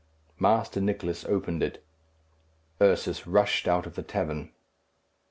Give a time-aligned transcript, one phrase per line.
[0.39, 1.85] Master Nicless opened it.
[2.81, 4.49] Ursus rushed out of the tavern.